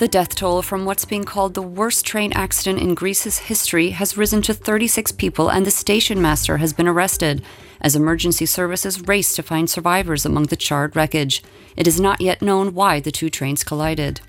The 0.00 0.08
death 0.08 0.34
toll 0.34 0.62
from 0.62 0.86
what's 0.86 1.04
being 1.04 1.24
called 1.24 1.52
the 1.52 1.60
worst 1.60 2.06
train 2.06 2.32
accident 2.32 2.80
in 2.80 2.94
Greece's 2.94 3.36
history 3.36 3.90
has 3.90 4.16
risen 4.16 4.40
to 4.40 4.54
36 4.54 5.12
people, 5.12 5.50
and 5.50 5.66
the 5.66 5.70
station 5.70 6.22
master 6.22 6.56
has 6.56 6.72
been 6.72 6.88
arrested 6.88 7.42
as 7.82 7.94
emergency 7.94 8.46
services 8.46 9.06
race 9.06 9.34
to 9.34 9.42
find 9.42 9.68
survivors 9.68 10.24
among 10.24 10.44
the 10.44 10.56
charred 10.56 10.96
wreckage. 10.96 11.42
It 11.76 11.86
is 11.86 12.00
not 12.00 12.22
yet 12.22 12.40
known 12.40 12.72
why 12.72 13.00
the 13.00 13.10
two 13.10 13.28
trains 13.28 13.62
collided. 13.62 14.22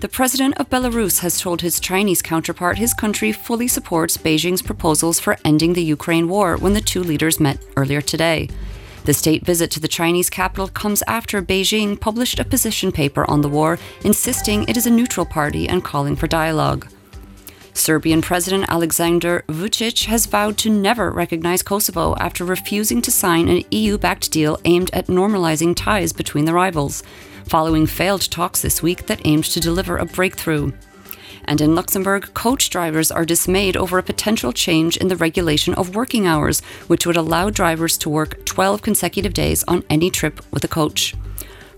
The 0.00 0.08
president 0.08 0.58
of 0.58 0.70
Belarus 0.70 1.20
has 1.20 1.40
told 1.40 1.60
his 1.60 1.78
Chinese 1.78 2.20
counterpart 2.20 2.78
his 2.78 2.92
country 2.92 3.30
fully 3.30 3.68
supports 3.68 4.16
Beijing's 4.16 4.60
proposals 4.60 5.20
for 5.20 5.38
ending 5.44 5.74
the 5.74 5.84
Ukraine 5.84 6.28
war 6.28 6.56
when 6.56 6.72
the 6.72 6.80
two 6.80 7.04
leaders 7.04 7.38
met 7.38 7.64
earlier 7.76 8.00
today. 8.00 8.48
The 9.06 9.14
state 9.14 9.46
visit 9.46 9.70
to 9.70 9.78
the 9.78 9.86
Chinese 9.86 10.28
capital 10.28 10.66
comes 10.66 11.00
after 11.06 11.40
Beijing 11.40 11.98
published 11.98 12.40
a 12.40 12.44
position 12.44 12.90
paper 12.90 13.24
on 13.30 13.40
the 13.40 13.48
war, 13.48 13.78
insisting 14.02 14.64
it 14.68 14.76
is 14.76 14.84
a 14.84 14.90
neutral 14.90 15.24
party 15.24 15.68
and 15.68 15.84
calling 15.84 16.16
for 16.16 16.26
dialogue. 16.26 16.88
Serbian 17.72 18.20
President 18.20 18.64
Alexander 18.68 19.44
Vucic 19.46 20.06
has 20.06 20.26
vowed 20.26 20.58
to 20.58 20.70
never 20.70 21.12
recognize 21.12 21.62
Kosovo 21.62 22.16
after 22.16 22.44
refusing 22.44 23.00
to 23.02 23.12
sign 23.12 23.46
an 23.46 23.62
EU 23.70 23.96
backed 23.96 24.32
deal 24.32 24.58
aimed 24.64 24.90
at 24.92 25.06
normalizing 25.06 25.76
ties 25.76 26.12
between 26.12 26.44
the 26.44 26.54
rivals, 26.54 27.04
following 27.44 27.86
failed 27.86 28.22
talks 28.22 28.60
this 28.60 28.82
week 28.82 29.06
that 29.06 29.20
aimed 29.24 29.44
to 29.44 29.60
deliver 29.60 29.98
a 29.98 30.04
breakthrough. 30.04 30.72
And 31.46 31.60
in 31.60 31.74
Luxembourg, 31.74 32.34
coach 32.34 32.70
drivers 32.70 33.10
are 33.10 33.24
dismayed 33.24 33.76
over 33.76 33.98
a 33.98 34.02
potential 34.02 34.52
change 34.52 34.96
in 34.96 35.08
the 35.08 35.16
regulation 35.16 35.74
of 35.74 35.94
working 35.94 36.26
hours, 36.26 36.60
which 36.88 37.06
would 37.06 37.16
allow 37.16 37.50
drivers 37.50 37.96
to 37.98 38.10
work 38.10 38.44
12 38.44 38.82
consecutive 38.82 39.32
days 39.32 39.62
on 39.64 39.84
any 39.88 40.10
trip 40.10 40.40
with 40.52 40.64
a 40.64 40.68
coach. 40.68 41.14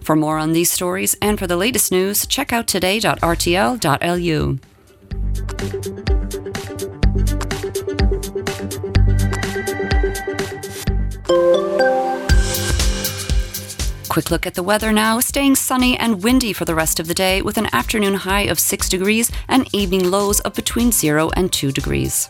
For 0.00 0.16
more 0.16 0.38
on 0.38 0.52
these 0.52 0.70
stories 0.70 1.14
and 1.20 1.38
for 1.38 1.46
the 1.46 1.56
latest 1.56 1.92
news, 1.92 2.26
check 2.26 2.52
out 2.52 2.66
today.rtl.lu. 2.66 4.58
Quick 14.18 14.32
look 14.32 14.46
at 14.48 14.54
the 14.54 14.64
weather 14.64 14.92
now 14.92 15.20
staying 15.20 15.54
sunny 15.54 15.96
and 15.96 16.24
windy 16.24 16.52
for 16.52 16.64
the 16.64 16.74
rest 16.74 16.98
of 16.98 17.06
the 17.06 17.14
day 17.14 17.40
with 17.40 17.56
an 17.56 17.68
afternoon 17.72 18.14
high 18.14 18.50
of 18.50 18.58
6 18.58 18.88
degrees 18.88 19.30
and 19.46 19.72
evening 19.72 20.10
lows 20.10 20.40
of 20.40 20.54
between 20.54 20.90
0 20.90 21.30
and 21.36 21.52
2 21.52 21.70
degrees. 21.70 22.26